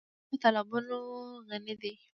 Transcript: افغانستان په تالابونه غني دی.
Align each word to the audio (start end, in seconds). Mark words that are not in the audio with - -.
افغانستان 0.03 0.29
په 0.29 0.35
تالابونه 0.43 0.95
غني 1.47 1.75
دی. 1.81 1.93